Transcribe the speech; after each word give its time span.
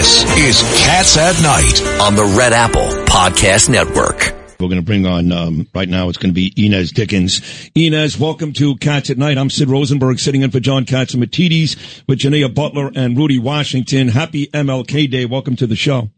This 0.00 0.24
is 0.38 0.62
Cats 0.86 1.18
at 1.18 1.42
Night 1.42 2.00
on 2.00 2.14
the 2.14 2.24
Red 2.34 2.54
Apple 2.54 2.88
Podcast 3.04 3.68
Network. 3.68 4.32
We're 4.58 4.68
going 4.68 4.80
to 4.80 4.82
bring 4.82 5.04
on, 5.04 5.30
um, 5.30 5.68
right 5.74 5.86
now, 5.90 6.08
it's 6.08 6.16
going 6.16 6.30
to 6.30 6.34
be 6.34 6.54
Inez 6.56 6.90
Dickens. 6.90 7.42
Inez, 7.74 8.18
welcome 8.18 8.54
to 8.54 8.76
Cats 8.76 9.10
at 9.10 9.18
Night. 9.18 9.36
I'm 9.36 9.50
Sid 9.50 9.68
Rosenberg 9.68 10.18
sitting 10.18 10.40
in 10.40 10.50
for 10.50 10.58
John 10.58 10.86
Catsimatidis 10.86 12.02
with 12.08 12.18
Jania 12.18 12.48
Butler 12.54 12.90
and 12.96 13.14
Rudy 13.14 13.38
Washington. 13.38 14.08
Happy 14.08 14.46
MLK 14.46 15.10
Day. 15.10 15.26
Welcome 15.26 15.54
to 15.56 15.66
the 15.66 15.76
show. 15.76 16.08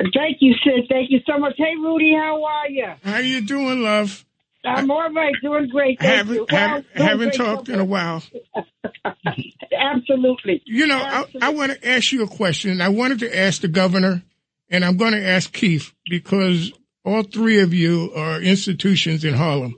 Thank 0.00 0.38
you, 0.40 0.52
Sid. 0.64 0.86
Thank 0.88 1.12
you 1.12 1.20
so 1.24 1.38
much. 1.38 1.54
Hey, 1.56 1.76
Rudy, 1.80 2.12
how 2.12 2.42
are 2.42 2.68
you? 2.68 2.86
How 3.04 3.12
are 3.14 3.22
you 3.22 3.42
doing, 3.42 3.84
love? 3.84 4.24
I'm 4.64 4.90
all 4.90 5.08
right, 5.12 5.34
doing 5.40 5.68
great. 5.68 6.00
Thank 6.00 6.16
haven't 6.16 6.34
you. 6.34 6.46
haven't, 6.48 6.86
Well, 6.96 7.06
haven't 7.06 7.32
doing 7.34 7.46
talked 7.46 7.66
great. 7.66 7.74
in 7.76 7.80
a 7.80 7.84
while. 7.84 8.24
Absolutely. 9.80 10.62
You 10.66 10.86
know, 10.86 10.98
I, 10.98 11.24
I 11.40 11.48
want 11.50 11.72
to 11.72 11.88
ask 11.88 12.12
you 12.12 12.22
a 12.22 12.28
question. 12.28 12.80
I 12.80 12.90
wanted 12.90 13.20
to 13.20 13.38
ask 13.38 13.62
the 13.62 13.68
governor, 13.68 14.22
and 14.68 14.84
I'm 14.84 14.96
going 14.96 15.12
to 15.12 15.26
ask 15.26 15.50
Keith 15.52 15.92
because 16.08 16.72
all 17.04 17.22
three 17.22 17.60
of 17.60 17.72
you 17.72 18.12
are 18.14 18.40
institutions 18.40 19.24
in 19.24 19.34
Harlem, 19.34 19.76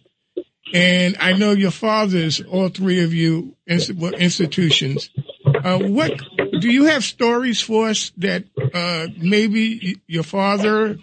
and 0.75 1.17
I 1.21 1.35
know 1.35 1.53
your 1.53 1.71
fathers, 1.71 2.41
all 2.41 2.69
three 2.69 3.05
of 3.05 3.15
you, 3.15 3.55
were 3.97 4.13
institutions. 4.13 5.11
Uh, 5.45 5.79
what 5.79 6.13
do 6.61 6.71
you 6.71 6.85
have 6.87 7.05
stories 7.05 7.61
for 7.61 7.89
us 7.89 8.11
that 8.17 8.45
uh, 8.75 9.07
maybe 9.19 10.01
your 10.09 10.25
father 10.25 10.99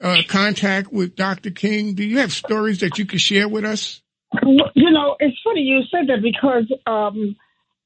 uh, 0.00 0.16
contact 0.28 0.92
with 0.92 1.16
Dr. 1.16 1.50
King? 1.50 1.94
Do 1.94 2.04
you 2.04 2.18
have 2.18 2.32
stories 2.32 2.80
that 2.80 2.98
you 2.98 3.06
could 3.06 3.20
share 3.20 3.48
with 3.48 3.64
us? 3.64 4.02
You 4.42 4.90
know, 4.90 5.16
it's 5.20 5.38
funny 5.42 5.60
you 5.60 5.82
said 5.90 6.08
that 6.08 6.20
because 6.22 6.70
um, 6.86 7.36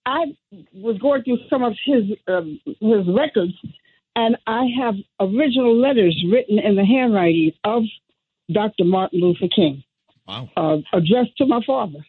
I 0.08 0.24
was 0.72 0.96
going 0.98 1.22
through 1.22 1.38
some 1.50 1.62
of 1.62 1.74
his 1.84 2.04
um, 2.26 2.58
his 2.64 3.06
records, 3.06 3.52
and 4.16 4.36
I 4.46 4.66
have 4.80 4.94
original 5.20 5.78
letters 5.78 6.24
written 6.30 6.58
in 6.58 6.76
the 6.76 6.84
handwriting 6.84 7.52
of 7.62 7.82
Dr. 8.50 8.84
Martin 8.84 9.20
Luther 9.20 9.48
King. 9.54 9.84
Wow. 10.26 10.50
uh, 10.56 10.76
addressed 10.92 11.36
to 11.38 11.46
my 11.46 11.60
father. 11.66 12.00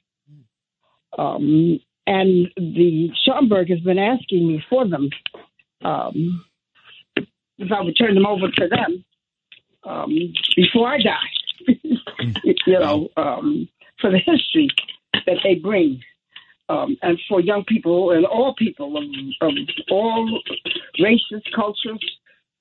Um, 1.17 1.80
and 2.05 2.47
the 2.58 3.11
Schomburg 3.25 3.70
has 3.70 3.80
been 3.80 4.00
asking 4.00 4.47
me 4.47 4.64
for 4.70 4.88
them 4.88 5.09
um, 5.81 6.45
if 7.16 7.72
I 7.72 7.81
would 7.81 7.97
turn 7.97 8.16
them 8.16 8.25
over 8.25 8.50
to 8.50 8.67
them 8.67 9.05
um, 9.83 10.33
before 10.55 10.89
I 10.89 10.97
die. 11.02 11.67
you 12.66 12.80
know, 12.80 13.09
um, 13.16 13.70
for 14.00 14.11
the 14.11 14.20
history 14.20 14.70
that 15.14 15.38
they 15.44 15.55
bring. 15.55 16.02
Um, 16.70 16.95
and 17.02 17.20
for 17.28 17.42
young 17.42 17.64
people 17.66 18.12
and 18.12 18.25
all 18.25 18.53
people 18.56 18.95
of, 18.95 19.03
of 19.42 19.53
all 19.89 20.42
races, 21.00 21.42
cultures, 21.56 22.00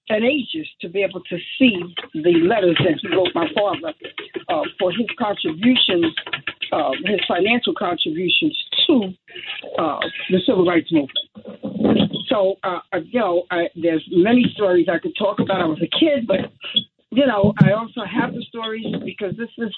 and 0.09 0.25
ages 0.25 0.67
to 0.81 0.89
be 0.89 1.03
able 1.03 1.21
to 1.21 1.37
see 1.59 1.77
the 2.15 2.33
letters 2.49 2.79
that 2.85 2.99
he 3.01 3.09
wrote 3.09 3.29
my 3.35 3.47
father 3.55 3.93
uh, 4.49 4.63
for 4.79 4.91
his 4.91 5.07
contributions, 5.19 6.15
uh, 6.73 6.93
his 7.05 7.21
financial 7.29 7.75
contributions 7.75 8.57
to 8.87 9.13
uh, 9.79 10.01
the 10.31 10.41
civil 10.47 10.65
rights 10.65 10.91
movement. 10.93 12.27
So, 12.29 12.57
uh, 12.63 12.81
you 13.05 13.21
know, 13.21 13.45
I, 13.51 13.69
there's 13.75 14.07
many 14.11 14.45
stories 14.55 14.87
I 14.91 14.99
could 14.99 15.17
talk 15.19 15.41
about. 15.41 15.61
I 15.61 15.67
was 15.67 15.81
a 15.83 15.99
kid, 15.99 16.27
but 16.27 16.51
you 17.11 17.27
know, 17.27 17.55
I 17.63 17.73
also 17.73 18.03
have 18.05 18.35
the 18.35 18.45
stories 18.49 18.87
because 19.05 19.35
this 19.37 19.49
is 19.59 19.75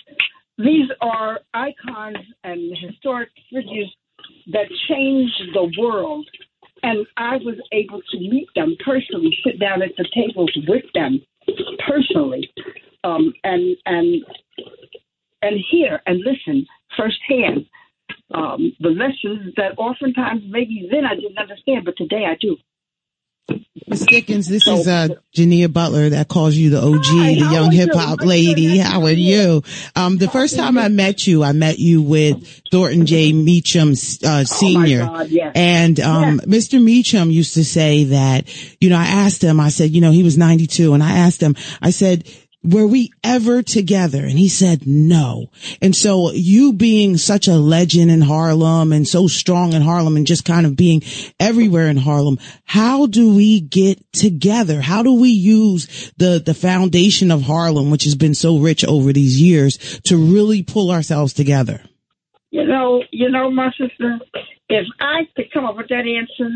these 0.59 0.91
are 1.01 1.41
icons 1.55 2.19
and 2.45 2.77
historic 2.77 3.31
figures 3.53 3.95
that 4.49 4.69
changed 4.89 5.43
the 5.55 5.73
world 5.79 6.27
and 6.83 7.07
I 7.17 7.37
was 7.37 7.57
able 7.73 8.01
to 8.11 8.19
meet 8.19 8.49
them 8.55 8.77
personally, 8.85 9.37
sit 9.45 9.61
down 9.61 9.83
at 9.83 9.91
the 9.97 10.09
tables 10.15 10.51
with 10.67 10.85
them 10.95 11.21
personally, 11.87 12.51
um, 13.05 13.33
and 13.45 13.77
and 13.87 14.23
and 15.43 15.61
hear 15.71 16.01
and 16.07 16.21
listen 16.25 16.67
firsthand 16.97 17.67
um, 18.35 18.73
the 18.81 18.91
lessons 18.91 19.53
that 19.57 19.77
oftentimes 19.77 20.43
maybe 20.49 20.89
then 20.91 21.05
I 21.05 21.15
didn't 21.15 21.39
understand, 21.39 21.85
but 21.85 21.97
today 21.97 22.25
I 22.29 22.37
do. 22.41 22.57
Miss 23.91 24.07
Dickens, 24.07 24.47
this 24.47 24.69
is 24.69 24.87
uh 24.87 25.09
Jania 25.37 25.71
Butler 25.71 26.11
that 26.11 26.29
calls 26.29 26.55
you 26.55 26.71
the 26.71 26.81
OG, 26.81 27.05
Hi, 27.07 27.35
the 27.35 27.53
young 27.53 27.73
hip 27.73 27.91
hop 27.93 28.21
lady. 28.21 28.79
How 28.79 29.03
are 29.03 29.11
you? 29.11 29.65
Um, 29.97 30.17
the 30.17 30.29
first 30.29 30.55
time 30.55 30.79
I 30.79 30.87
met 30.87 31.27
you, 31.27 31.43
I 31.43 31.51
met 31.51 31.81
you 31.81 32.01
with 32.01 32.63
Thornton 32.71 33.05
J. 33.05 33.33
Meacham, 33.33 33.91
uh, 33.91 34.45
Senior. 34.45 35.03
Oh 35.03 35.07
God, 35.07 35.29
yes. 35.29 35.53
And, 35.57 35.99
um, 35.99 36.39
Mr. 36.41 36.81
Meacham 36.81 37.33
used 37.33 37.55
to 37.55 37.65
say 37.65 38.05
that, 38.05 38.49
you 38.81 38.91
know, 38.91 38.97
I 38.97 39.07
asked 39.07 39.43
him, 39.43 39.59
I 39.59 39.71
said, 39.71 39.91
you 39.91 40.01
know, 40.01 40.13
he 40.13 40.23
was 40.23 40.39
92 40.39 40.95
and 40.95 41.03
I 41.03 41.11
asked 41.19 41.43
him, 41.43 41.57
I 41.83 41.91
said, 41.91 42.29
were 42.63 42.87
we 42.87 43.11
ever 43.25 43.63
together? 43.63 44.23
And 44.23 44.39
he 44.39 44.49
said 44.49 44.87
no. 44.87 45.51
And 45.81 45.97
so 45.97 46.31
you 46.33 46.73
being 46.73 47.17
such 47.17 47.49
a 47.49 47.55
legend 47.55 48.11
in 48.11 48.21
Harlem 48.21 48.93
and 48.93 49.07
so 49.09 49.29
strong 49.29 49.73
in 49.73 49.83
Harlem 49.83 50.17
and 50.17 50.27
just 50.27 50.45
kind 50.45 50.67
of 50.67 50.77
being 50.77 51.03
everywhere 51.39 51.89
in 51.89 51.97
Harlem, 51.97 52.39
how 52.65 53.07
do 53.07 53.35
we 53.35 53.61
get 53.61 54.13
together? 54.13 54.81
How 54.81 55.03
do 55.03 55.15
we 55.15 55.31
use 55.31 56.13
the, 56.19 56.43
the 56.45 56.55
foundation 56.55 57.31
of 57.31 57.43
Harlem, 57.43 57.91
which 57.91 58.05
has 58.05 58.15
been 58.15 58.35
so 58.35 58.59
rich 58.59 58.85
over 58.85 59.13
these 59.13 59.41
years 59.41 60.01
to 60.05 60.17
really 60.17 60.63
pull 60.63 60.91
ourselves 60.91 61.33
together? 61.33 61.83
You 62.51 62.67
know, 62.67 63.03
you 63.11 63.31
know, 63.31 63.51
my 63.51 63.71
sister, 63.71 64.19
if 64.69 64.87
I 65.01 65.21
could 65.37 65.51
come 65.53 65.65
up 65.65 65.77
with 65.77 65.89
that 65.89 66.05
answer, 66.07 66.51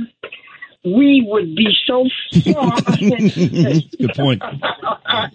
we 0.84 1.24
would 1.26 1.54
be 1.56 1.68
so 1.86 2.06
strong. 2.30 2.80
Good 2.98 4.14
point. 4.14 4.42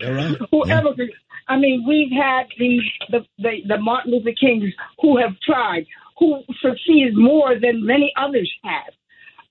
Right. 0.01 0.35
Whoever 0.51 0.93
could. 0.93 1.11
I 1.47 1.57
mean, 1.57 1.85
we've 1.87 2.11
had 2.11 2.47
the, 2.57 2.79
the 3.09 3.25
the 3.37 3.51
the 3.67 3.77
Martin 3.77 4.11
Luther 4.11 4.33
Kings 4.37 4.73
who 4.99 5.17
have 5.17 5.39
tried, 5.39 5.85
who 6.17 6.41
succeeded 6.61 7.15
more 7.15 7.57
than 7.59 7.85
many 7.85 8.11
others 8.17 8.51
have 8.63 8.93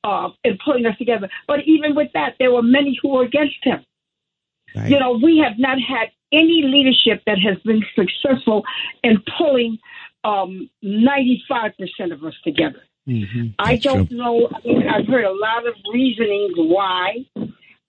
uh, 0.05 0.29
in 0.45 0.59
pulling 0.65 0.87
us 0.87 0.97
together. 0.99 1.29
But 1.47 1.61
even 1.67 1.95
with 1.95 2.09
that, 2.15 2.35
there 2.39 2.53
were 2.53 2.63
many 2.63 2.99
who 3.01 3.11
were 3.11 3.25
against 3.25 3.57
him. 3.63 3.85
Right. 4.77 4.91
You 4.91 5.01
know, 5.01 5.19
we 5.23 5.43
have 5.45 5.59
not 5.59 5.79
had 5.81 6.09
any 6.33 6.63
leadership 6.65 7.23
that 7.27 7.39
has 7.39 7.59
been 7.65 7.83
successful 7.95 8.65
in 9.03 9.23
pulling 9.39 9.79
um, 10.25 10.69
95% 10.84 12.12
of 12.12 12.25
us 12.25 12.34
together. 12.45 12.83
I 13.59 13.77
don't 13.77 14.11
know. 14.11 14.49
I 14.55 14.67
mean, 14.67 14.87
I've 14.87 15.06
heard 15.06 15.25
a 15.25 15.33
lot 15.33 15.67
of 15.67 15.75
reasonings 15.93 16.53
why. 16.56 17.25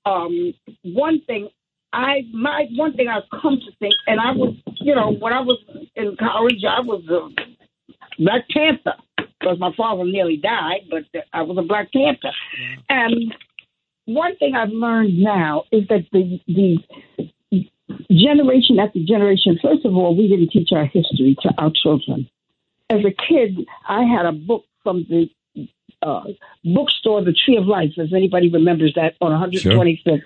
Um, 0.06 0.54
one 0.84 1.22
thing, 1.28 1.50
I 1.92 2.22
my 2.34 2.68
one 2.76 2.96
thing 2.96 3.08
I've 3.10 3.30
come 3.42 3.58
to 3.58 3.72
think, 3.80 3.94
and 4.08 4.20
I 4.20 4.32
was, 4.32 4.56
you 4.80 4.96
know, 4.96 5.12
when 5.12 5.34
I 5.34 5.42
was 5.42 5.60
in 5.96 6.16
college, 6.18 6.64
I 6.64 6.80
was 6.80 7.04
a 7.10 8.24
Black 8.24 8.48
Panther 8.50 8.96
because 9.18 9.60
my 9.60 9.72
father 9.76 10.06
nearly 10.06 10.38
died, 10.38 10.82
but 10.90 11.04
I 11.34 11.42
was 11.42 11.58
a 11.58 11.64
Black 11.64 11.92
Panther. 11.92 12.32
And 12.90 13.34
one 14.06 14.36
thing 14.38 14.56
I've 14.56 14.70
learned 14.70 15.20
now 15.20 15.64
is 15.72 15.88
that 15.90 16.06
the 16.12 16.40
the 16.48 16.78
generation 18.12 18.80
after 18.80 19.00
generation, 19.04 19.60
first 19.62 19.86
of 19.86 19.96
all, 19.96 20.16
we 20.16 20.28
didn't 20.28 20.52
teach 20.52 20.70
our 20.72 20.86
history 20.86 21.36
to 21.42 21.54
our 21.58 21.72
children. 21.72 22.30
As 22.90 23.02
a 23.06 23.12
kid, 23.12 23.68
I 23.88 24.04
had 24.04 24.26
a 24.26 24.32
book 24.32 24.66
from 24.84 25.06
the 25.10 25.30
uh, 26.02 26.24
bookstore, 26.64 27.24
The 27.24 27.34
Tree 27.34 27.58
of 27.58 27.66
Life, 27.66 27.92
if 27.98 28.14
anybody 28.14 28.50
remembers 28.50 28.94
that, 28.96 29.14
on 29.22 29.32
126th 29.32 30.22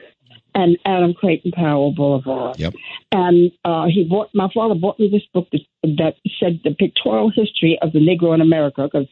and 0.56 0.78
Adam 0.86 1.14
Clayton 1.20 1.52
Powell 1.52 1.92
Boulevard. 1.94 2.60
Yep. 2.60 2.74
And 3.12 3.52
uh, 3.66 3.86
he 3.88 4.04
bought 4.04 4.30
my 4.34 4.50
father 4.54 4.76
bought 4.76 5.00
me 5.00 5.10
this 5.10 5.26
book 5.34 5.48
that, 5.52 5.62
that 5.84 6.16
said 6.40 6.60
the 6.64 6.76
pictorial 6.76 7.32
history 7.32 7.78
of 7.82 7.92
the 7.92 8.00
Negro 8.00 8.34
in 8.34 8.42
America 8.42 8.84
because 8.84 9.08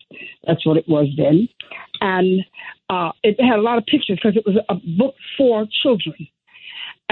that's 0.45 0.65
what 0.65 0.77
it 0.77 0.87
was 0.87 1.07
then, 1.17 1.49
and 1.99 2.41
uh, 2.89 3.11
it 3.23 3.39
had 3.39 3.57
a 3.57 3.61
lot 3.61 3.77
of 3.77 3.85
pictures 3.85 4.19
because 4.21 4.37
it 4.37 4.45
was 4.45 4.57
a 4.69 4.75
book 4.97 5.15
for 5.37 5.65
children. 5.81 6.27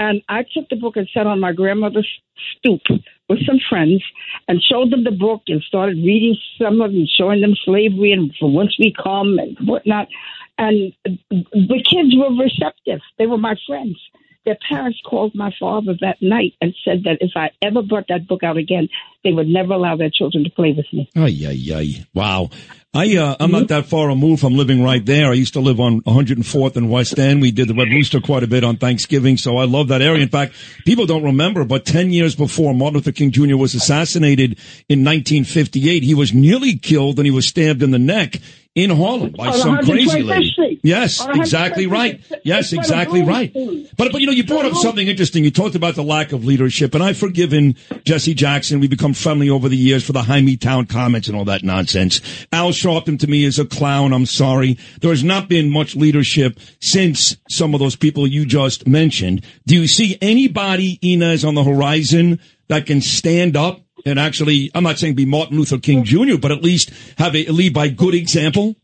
And 0.00 0.22
I 0.30 0.44
took 0.54 0.66
the 0.70 0.76
book 0.76 0.96
and 0.96 1.06
sat 1.12 1.26
on 1.26 1.40
my 1.40 1.52
grandmother's 1.52 2.08
stoop 2.56 2.80
with 3.28 3.44
some 3.46 3.60
friends 3.68 4.02
and 4.48 4.62
showed 4.62 4.90
them 4.90 5.04
the 5.04 5.10
book 5.10 5.42
and 5.48 5.62
started 5.62 5.98
reading 5.98 6.38
some 6.58 6.80
of 6.80 6.90
them, 6.90 7.06
showing 7.18 7.42
them 7.42 7.54
slavery 7.66 8.10
and 8.12 8.34
from 8.40 8.54
whence 8.54 8.74
we 8.78 8.94
come 8.96 9.38
and 9.38 9.58
whatnot. 9.68 10.08
And 10.56 10.94
the 11.04 11.84
kids 11.84 12.16
were 12.16 12.34
receptive. 12.34 13.00
They 13.18 13.26
were 13.26 13.36
my 13.36 13.56
friends. 13.66 13.98
Their 14.46 14.56
parents 14.66 14.98
called 15.04 15.34
my 15.34 15.52
father 15.60 15.92
that 16.00 16.16
night 16.22 16.54
and 16.62 16.74
said 16.82 17.04
that 17.04 17.18
if 17.20 17.32
I 17.36 17.50
ever 17.60 17.82
brought 17.82 18.08
that 18.08 18.26
book 18.26 18.42
out 18.42 18.56
again, 18.56 18.88
they 19.24 19.32
would 19.32 19.48
never 19.48 19.74
allow 19.74 19.96
their 19.96 20.10
children 20.10 20.44
to 20.44 20.50
play 20.50 20.72
with 20.72 20.86
me. 20.92 21.10
Ay, 21.16 21.46
ay, 21.46 21.74
ay. 21.74 22.06
Wow. 22.14 22.50
I, 22.92 23.16
uh, 23.16 23.36
I'm 23.38 23.52
not 23.52 23.68
that 23.68 23.86
far 23.86 24.08
removed 24.08 24.40
from 24.40 24.56
living 24.56 24.82
right 24.82 25.04
there. 25.04 25.30
I 25.30 25.34
used 25.34 25.52
to 25.52 25.60
live 25.60 25.78
on 25.78 26.00
104th 26.00 26.74
and 26.74 26.90
West 26.90 27.16
End. 27.20 27.40
We 27.40 27.52
did 27.52 27.68
the 27.68 27.74
Red 27.74 27.88
Rooster 27.88 28.20
quite 28.20 28.42
a 28.42 28.48
bit 28.48 28.64
on 28.64 28.78
Thanksgiving, 28.78 29.36
so 29.36 29.58
I 29.58 29.64
love 29.64 29.88
that 29.88 30.02
area. 30.02 30.22
In 30.22 30.28
fact, 30.28 30.54
people 30.84 31.06
don't 31.06 31.22
remember, 31.22 31.64
but 31.64 31.84
10 31.84 32.10
years 32.10 32.34
before 32.34 32.74
Martin 32.74 32.96
Luther 32.96 33.12
King 33.12 33.30
Jr. 33.30 33.56
was 33.56 33.76
assassinated 33.76 34.58
in 34.88 35.04
1958, 35.04 36.02
he 36.02 36.14
was 36.14 36.34
nearly 36.34 36.76
killed 36.76 37.20
and 37.20 37.26
he 37.26 37.30
was 37.30 37.46
stabbed 37.46 37.80
in 37.84 37.92
the 37.92 37.98
neck 37.98 38.40
in 38.74 38.90
Harlem 38.90 39.32
by 39.32 39.50
some 39.52 39.78
crazy 39.78 40.22
lady. 40.22 40.50
Street. 40.50 40.80
Yes, 40.82 41.26
exactly 41.28 41.86
right. 41.86 42.20
Yes, 42.44 42.72
exactly 42.72 43.22
right. 43.22 43.52
But 43.96 44.12
but 44.12 44.20
you 44.20 44.26
know, 44.26 44.32
you 44.32 44.44
brought 44.44 44.64
up 44.64 44.74
something 44.74 45.08
interesting. 45.08 45.42
You 45.42 45.50
talked 45.50 45.74
about 45.74 45.96
the 45.96 46.04
lack 46.04 46.32
of 46.32 46.44
leadership, 46.44 46.94
and 46.94 47.02
I've 47.02 47.18
forgiven 47.18 47.74
Jesse 48.04 48.34
Jackson. 48.34 48.78
We've 48.80 48.90
become 48.90 49.09
friendly 49.14 49.50
over 49.50 49.68
the 49.68 49.76
years 49.76 50.04
for 50.04 50.12
the 50.12 50.22
Hymietown 50.22 50.88
comments 50.88 51.28
and 51.28 51.36
all 51.36 51.44
that 51.46 51.62
nonsense. 51.62 52.20
Al 52.52 52.70
Sharpton 52.70 53.18
to 53.20 53.26
me 53.26 53.44
is 53.44 53.58
a 53.58 53.64
clown. 53.64 54.12
I'm 54.12 54.26
sorry. 54.26 54.78
There 55.00 55.10
has 55.10 55.24
not 55.24 55.48
been 55.48 55.70
much 55.70 55.96
leadership 55.96 56.58
since 56.80 57.36
some 57.48 57.74
of 57.74 57.80
those 57.80 57.96
people 57.96 58.26
you 58.26 58.46
just 58.46 58.86
mentioned. 58.86 59.44
Do 59.66 59.76
you 59.76 59.86
see 59.86 60.18
anybody, 60.20 60.98
Inez, 61.02 61.44
on 61.44 61.54
the 61.54 61.64
horizon 61.64 62.40
that 62.68 62.86
can 62.86 63.00
stand 63.00 63.56
up 63.56 63.80
and 64.06 64.18
actually, 64.18 64.70
I'm 64.74 64.84
not 64.84 64.98
saying 64.98 65.14
be 65.14 65.26
Martin 65.26 65.58
Luther 65.58 65.78
King 65.78 66.04
Jr., 66.04 66.38
but 66.40 66.52
at 66.52 66.62
least 66.62 66.90
have 67.18 67.34
a 67.34 67.46
lead 67.46 67.74
by 67.74 67.88
good 67.88 68.14
example? 68.14 68.76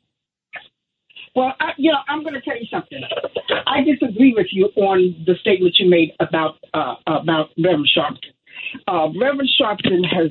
Well, 1.35 1.53
I, 1.61 1.73
you 1.77 1.93
know, 1.93 1.99
I'm 2.09 2.23
going 2.23 2.35
to 2.35 2.41
tell 2.41 2.57
you 2.57 2.67
something. 2.71 3.01
I 3.67 3.83
disagree 3.83 4.33
with 4.35 4.47
you 4.51 4.67
on 4.77 5.25
the 5.27 5.35
statement 5.41 5.77
you 5.79 5.91
made 5.91 6.13
about 6.19 6.57
uh, 6.73 6.95
about 7.07 7.51
Reverend 7.59 7.89
Sharpton. 7.97 8.33
Uh, 8.89 9.09
Reverend 9.19 9.51
Sharpton 9.61 10.05
has 10.07 10.31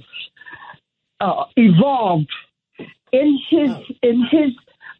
uh, 1.19 1.45
evolved 1.55 2.31
in 3.11 3.39
his 3.49 3.69
in 4.01 4.25
his 4.29 4.51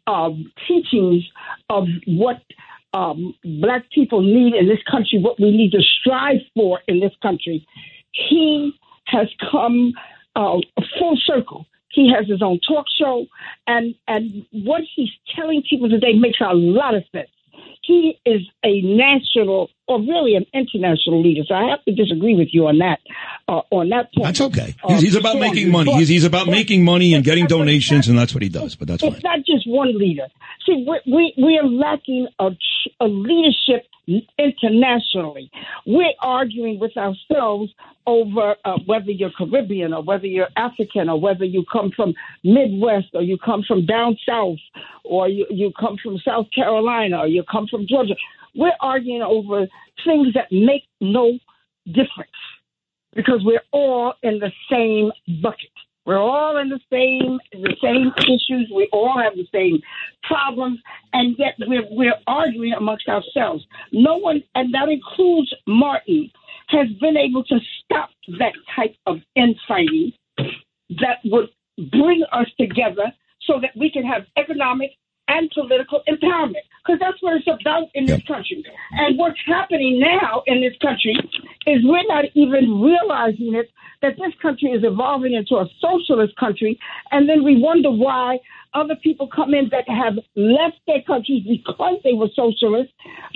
um, 0.06 0.52
teachings 0.66 1.24
of 1.68 1.86
what 2.06 2.40
um, 2.92 3.34
black 3.44 3.90
people 3.90 4.22
need 4.22 4.54
in 4.54 4.68
this 4.68 4.82
country, 4.90 5.18
what 5.18 5.38
we 5.40 5.50
need 5.50 5.72
to 5.72 5.82
strive 5.82 6.40
for 6.54 6.80
in 6.88 7.00
this 7.00 7.12
country. 7.22 7.66
He 8.12 8.72
has 9.06 9.28
come 9.50 9.92
uh, 10.34 10.58
full 10.98 11.18
circle. 11.24 11.66
He 11.90 12.10
has 12.14 12.26
his 12.28 12.42
own 12.42 12.60
talk 12.66 12.86
show, 12.98 13.26
and 13.66 13.94
and 14.06 14.46
what 14.52 14.82
he's 14.94 15.10
telling 15.34 15.62
people 15.68 15.88
today 15.88 16.12
makes 16.12 16.38
a 16.40 16.54
lot 16.54 16.94
of 16.94 17.04
sense. 17.12 17.30
He 17.86 18.18
is 18.26 18.42
a 18.64 18.80
national 18.82 19.70
or 19.86 20.00
really 20.00 20.34
an 20.34 20.44
international 20.52 21.22
leader. 21.22 21.42
So 21.46 21.54
I 21.54 21.70
have 21.70 21.84
to 21.84 21.92
disagree 21.94 22.34
with 22.34 22.48
you 22.52 22.66
on 22.66 22.78
that. 22.78 22.98
Uh, 23.48 23.60
on 23.70 23.88
that 23.90 24.12
point, 24.12 24.26
That's 24.26 24.40
okay. 24.40 24.74
Uh, 24.82 24.94
He's, 24.94 25.02
he's 25.02 25.14
about 25.14 25.38
making 25.38 25.70
money. 25.70 25.92
but- 25.92 25.98
He's, 25.98 26.08
he's 26.08 26.24
about 26.24 26.46
but- 26.46 26.52
making 26.52 26.84
money 26.84 27.14
and 27.14 27.24
getting 27.24 27.46
donations, 27.46 28.08
and 28.08 28.18
that's 28.18 28.34
what 28.34 28.42
he 28.42 28.48
does. 28.48 28.74
But 28.74 28.88
that's 28.88 29.02
fine. 29.02 29.12
it's 29.12 29.22
not 29.22 29.38
just 29.46 29.68
one 29.68 29.96
leader. 29.96 30.26
See, 30.66 30.84
we 30.88 31.00
we, 31.14 31.34
we 31.38 31.58
are 31.62 31.68
lacking 31.68 32.26
a, 32.40 32.50
a 33.00 33.06
leadership 33.06 33.86
internationally. 34.38 35.50
We're 35.86 36.14
arguing 36.20 36.78
with 36.78 36.96
ourselves 36.96 37.72
over 38.06 38.54
uh, 38.64 38.78
whether 38.86 39.10
you're 39.10 39.32
Caribbean 39.36 39.92
or 39.92 40.02
whether 40.02 40.26
you're 40.26 40.48
African 40.56 41.08
or 41.08 41.20
whether 41.20 41.44
you 41.44 41.64
come 41.70 41.90
from 41.94 42.14
Midwest 42.44 43.08
or 43.14 43.22
you 43.22 43.36
come 43.38 43.64
from 43.66 43.84
down 43.84 44.16
south 44.28 44.58
or 45.04 45.28
you, 45.28 45.46
you 45.50 45.72
come 45.78 45.96
from 46.02 46.18
South 46.24 46.46
Carolina 46.54 47.18
or 47.18 47.26
you 47.26 47.42
come 47.50 47.66
from 47.68 47.86
Georgia. 47.88 48.14
We're 48.54 48.76
arguing 48.80 49.22
over 49.22 49.66
things 50.04 50.28
that 50.34 50.52
make 50.52 50.84
no 51.00 51.38
difference 51.86 52.30
because 53.14 53.40
we're 53.44 53.62
all 53.72 54.14
in 54.22 54.38
the 54.38 54.52
same 54.70 55.10
bucket. 55.42 55.70
We're 56.06 56.18
all 56.18 56.56
in 56.58 56.68
the 56.68 56.80
same 56.90 57.38
the 57.52 57.76
same 57.82 58.12
issues. 58.18 58.70
We 58.74 58.88
all 58.92 59.18
have 59.20 59.34
the 59.34 59.46
same 59.52 59.80
problems, 60.22 60.78
and 61.12 61.36
yet 61.36 61.54
we're 61.58 61.86
we're 61.90 62.14
arguing 62.26 62.74
amongst 62.74 63.08
ourselves. 63.08 63.64
No 63.92 64.16
one, 64.16 64.42
and 64.54 64.72
that 64.72 64.88
includes 64.88 65.52
Martin, 65.66 66.30
has 66.68 66.88
been 67.00 67.16
able 67.16 67.42
to 67.44 67.58
stop 67.84 68.10
that 68.38 68.52
type 68.74 68.94
of 69.06 69.18
infighting 69.34 70.12
that 70.90 71.18
would 71.24 71.48
bring 71.90 72.24
us 72.32 72.46
together 72.58 73.12
so 73.42 73.60
that 73.60 73.70
we 73.76 73.90
can 73.90 74.04
have 74.04 74.22
economic 74.36 74.92
and 75.28 75.50
political 75.50 76.02
empowerment. 76.08 76.62
Because 76.84 77.00
that's 77.00 77.20
what 77.20 77.36
it's 77.36 77.48
about 77.48 77.88
in 77.94 78.06
this 78.06 78.22
country. 78.22 78.64
And 78.92 79.18
what's 79.18 79.40
happening 79.44 79.98
now 79.98 80.42
in 80.46 80.60
this 80.60 80.76
country 80.80 81.16
is 81.66 81.80
we're 81.82 82.06
not 82.06 82.26
even 82.34 82.80
realizing 82.80 83.54
it 83.54 83.70
that 84.02 84.16
this 84.18 84.32
country 84.40 84.70
is 84.70 84.82
evolving 84.84 85.34
into 85.34 85.56
a 85.56 85.66
socialist 85.80 86.36
country. 86.36 86.78
And 87.12 87.28
then 87.28 87.44
we 87.44 87.60
wonder 87.60 87.90
why 87.90 88.38
other 88.74 88.96
people 88.96 89.28
come 89.28 89.54
in 89.54 89.68
that 89.70 89.88
have 89.88 90.14
left 90.36 90.76
their 90.86 91.02
countries 91.02 91.44
because 91.48 91.98
they 92.04 92.12
were 92.14 92.28
socialists, 92.34 92.92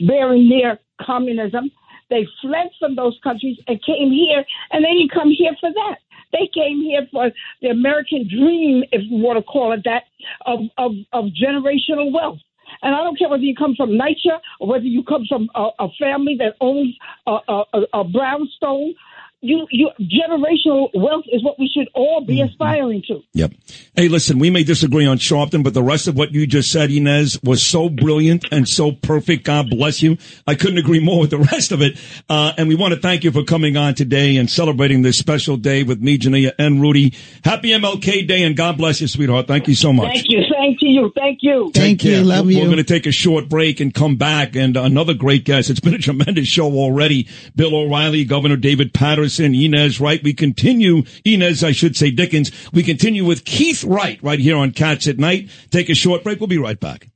bearing 0.07 0.49
near 0.49 0.79
communism. 1.01 1.71
They 2.11 2.27
fled 2.43 2.69
from 2.79 2.97
those 2.97 3.19
countries 3.23 3.57
and 3.69 3.83
came 3.85 4.11
here, 4.11 4.45
and 4.73 4.85
they 4.85 4.93
didn't 4.95 5.13
come 5.13 5.31
here 5.31 5.53
for 5.61 5.71
that. 5.73 5.97
They 6.33 6.49
came 6.55 6.81
here 6.83 7.07
for 7.11 7.31
the 7.63 7.69
American 7.69 8.29
dream, 8.29 8.85
if 8.93 9.03
you 9.05 9.19
want 9.23 9.39
to 9.39 9.43
call 9.43 9.73
it 9.73 9.83
that, 9.85 10.05
of, 10.47 10.61
of, 10.79 10.93
of 11.13 11.27
generational 11.27 12.13
wealth. 12.13 12.39
And 12.83 12.95
I 12.95 12.99
don't 12.99 13.19
care 13.19 13.29
whether 13.29 13.43
you 13.43 13.55
come 13.55 13.75
from 13.77 13.91
NYCHA 13.91 14.39
or 14.61 14.69
whether 14.69 14.85
you 14.85 15.03
come 15.03 15.25
from 15.29 15.49
a, 15.57 15.71
a 15.81 15.89
family 15.99 16.37
that 16.39 16.55
owns 16.61 16.95
a, 17.27 17.39
a, 17.49 17.65
a- 17.75 18.01
a 18.01 18.05
brownstone. 18.05 18.95
You, 19.43 19.67
you, 19.71 19.89
generational 19.99 20.91
wealth 20.93 21.25
is 21.33 21.43
what 21.43 21.59
we 21.59 21.67
should 21.75 21.89
all 21.95 22.23
be 22.27 22.43
aspiring 22.43 23.03
to. 23.09 23.23
Yep. 23.33 23.53
Hey, 23.97 24.09
listen, 24.09 24.39
we 24.39 24.51
may 24.51 24.65
disagree 24.65 25.07
on 25.07 25.17
Sharpton, 25.17 25.65
but 25.65 25.73
the 25.73 25.83
rest 25.83 26.09
of 26.09 26.15
what 26.15 26.33
you 26.33 26.47
just 26.47 26.71
said, 26.71 26.91
Inez, 26.91 27.41
was 27.43 27.65
so 27.65 27.89
brilliant 27.89 28.45
and 28.53 28.69
so 28.69 28.93
perfect. 28.93 29.45
God 29.45 29.71
bless 29.71 30.03
you. 30.03 30.19
I 30.47 30.57
couldn't 30.57 30.77
agree 30.77 31.01
more 31.01 31.21
with 31.21 31.31
the 31.31 31.39
rest 31.39 31.73
of 31.73 31.81
it. 31.81 31.99
Uh, 32.29 32.53
and 32.59 32.69
we 32.69 32.75
want 32.75 32.93
to 32.93 33.01
thank 33.01 33.25
you 33.25 33.31
for 33.31 33.43
coming 33.43 33.79
on 33.79 33.95
today 33.95 34.37
and 34.37 34.51
celebrating 34.51 35.01
this 35.01 35.19
special 35.19 35.57
day 35.57 35.85
with 35.85 36.03
me, 36.03 36.19
Jania, 36.19 36.53
and 36.59 36.83
Rudy. 36.83 37.15
Happy 37.43 37.71
MLK 37.71 38.29
Day 38.29 38.43
and 38.43 38.55
God 38.55 38.77
bless 38.77 39.01
you, 39.01 39.09
sweetheart. 39.09 39.47
Thank 39.47 39.69
you 39.69 39.75
so 39.75 39.91
much. 39.91 40.13
Thank 40.13 40.27
you. 40.29 40.43
Thank 40.55 40.79
you. 40.83 41.13
Thank 41.17 41.39
you. 41.41 41.71
Thank 41.75 42.05
you. 42.05 42.23
Love 42.23 42.45
We're- 42.45 42.57
you. 42.57 42.61
We're 42.61 42.67
going 42.67 42.77
to 42.77 42.85
take 42.85 43.07
a 43.07 43.13
short 43.13 43.49
break 43.49 43.81
and 43.81 43.95
come 43.95 44.17
back. 44.17 44.55
And 44.55 44.77
another 44.77 45.15
great 45.15 45.47
guest. 45.47 45.71
It's 45.71 45.81
been 45.81 45.95
a 45.95 45.99
tremendous 45.99 46.47
show 46.47 46.71
already. 46.75 47.27
Bill 47.57 47.75
O'Reilly, 47.75 48.25
Governor 48.27 48.57
David 48.57 48.93
Paterson, 48.93 49.30
Inez 49.39 50.01
Wright. 50.01 50.23
We 50.23 50.35
continue, 50.35 51.05
Inez, 51.25 51.63
I 51.63 51.73
should 51.73 51.97
say 51.97 52.11
Dickens. 52.11 52.51
We 52.73 52.83
continue 52.83 53.25
with 53.25 53.45
Keith 53.45 53.85
Wright 53.85 54.19
right 54.23 54.41
here 54.41 54.57
on 54.57 54.73
Cats 54.73 55.07
at 55.07 55.19
Night. 55.19 55.51
Take 55.71 55.89
a 55.89 55.95
short 55.95 56.25
break. 56.25 56.41
We'll 56.41 56.49
be 56.49 56.59
right 56.59 56.81
back. 56.81 57.09